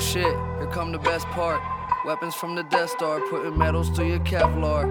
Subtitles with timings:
[0.00, 1.60] shit, here come the best part.
[2.04, 4.88] Weapons from the Death Star, putting metals to your Kevlar.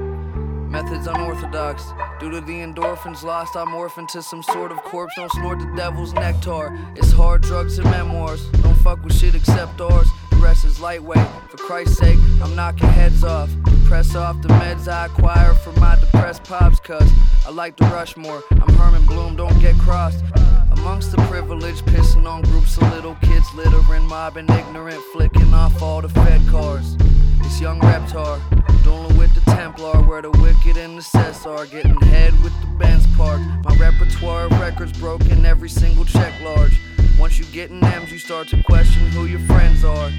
[0.69, 1.91] Methods unorthodox.
[2.19, 5.15] Due to the endorphins lost, I morph into some sort of corpse.
[5.15, 6.77] Don't snort the devil's nectar.
[6.95, 8.47] It's hard drugs and memoirs.
[8.61, 10.07] Don't fuck with shit except ours.
[10.39, 11.27] Rest is lightweight.
[11.49, 13.49] For Christ's sake, I'm knocking heads off.
[13.85, 17.11] Press off the meds I acquire for my depressed pops, cuz
[17.45, 18.41] I like to rush more.
[18.51, 20.23] I'm Herman Bloom, don't get crossed.
[20.71, 26.01] Amongst the privileged, pissing on groups of little kids, littering, mobbing, ignorant, flicking off all
[26.01, 26.95] the Fed cars.
[27.41, 28.39] It's young Reptar,
[28.83, 32.67] dueling with the Templar, where the wicked and the cess are getting head with the
[32.77, 33.43] Benz parked.
[33.65, 36.79] My repertoire of records broken, every single check large.
[37.17, 40.09] Once you get in M's, you start to question who your friends are.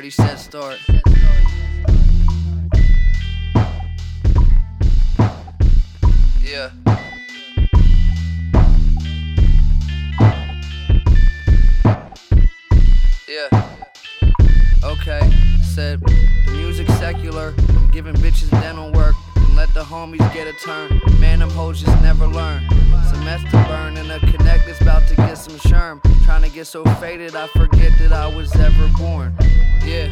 [0.00, 0.78] Ready, set, start.
[6.40, 6.70] Yeah.
[13.28, 13.50] Yeah.
[14.82, 15.20] Okay,
[15.62, 17.52] said the music's secular.
[17.68, 20.98] I'm giving bitches dental work and let the homies get a turn.
[21.20, 22.66] Man, them hoes just never learn.
[23.10, 26.00] Semester burn and a connect that's about to get some sherm.
[26.24, 29.36] Trying to get so faded, I forget that I was ever born.
[29.90, 30.06] Yeah,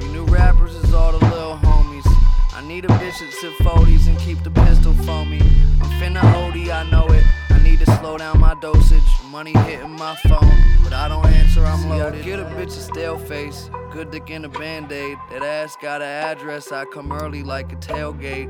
[0.00, 2.06] you new rappers is all the little homies.
[2.54, 5.40] I need a bitch that sit 40s and keep the pistol for me.
[5.82, 7.24] I'm finna OD, I know it.
[7.50, 9.02] I need to slow down my dosage.
[9.24, 12.24] Money hitting my phone, but I don't answer, I'm loaded.
[12.24, 15.18] Get a bitch a stale face, good dick in a band aid.
[15.32, 18.48] That ass got an address, I come early like a tailgate.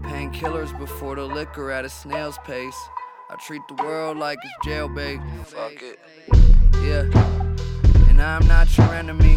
[0.00, 2.88] Painkillers before the liquor at a snail's pace.
[3.28, 5.20] I treat the world like it's jailbait.
[5.44, 5.98] Fuck it.
[6.82, 7.04] Yeah.
[8.08, 9.36] And I'm not your enemy,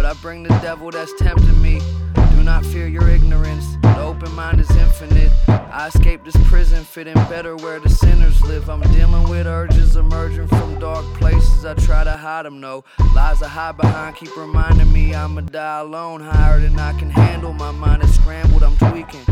[0.00, 1.78] but I bring the devil that's tempting me.
[2.14, 3.66] Do not fear your ignorance.
[3.82, 5.30] The open mind is infinite.
[5.46, 8.70] I escaped this prison, fitting better where the sinners live.
[8.70, 11.66] I'm dealing with urges emerging from dark places.
[11.66, 12.82] I try to hide them, no
[13.14, 14.16] lies I hide behind.
[14.16, 17.52] Keep reminding me I'ma die alone, higher than I can handle.
[17.52, 19.26] My mind is scrambled, I'm tweaking.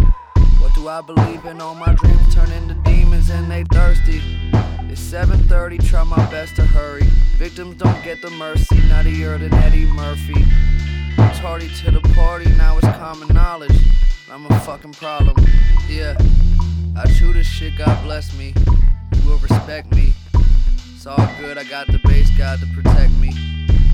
[0.60, 1.62] What do I believe in?
[1.62, 4.20] All my dreams turn into demons and they thirsty.
[4.90, 7.07] It's 7:30, try my best to hurry.
[7.48, 10.44] Victims don't get the mercy, nuttier than Eddie Murphy.
[11.40, 13.74] Tardy to the party, now it's common knowledge.
[14.30, 15.34] I'm a fucking problem.
[15.88, 16.14] Yeah,
[16.94, 18.52] I chew this shit, God bless me.
[19.14, 20.12] You will respect me.
[20.94, 23.32] It's all good, I got the Based God to protect me.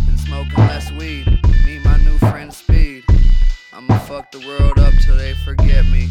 [0.04, 1.28] Been smoking less weed,
[1.64, 3.04] meet my new friend Speed.
[3.72, 6.08] I'ma fuck the world up till they forget me.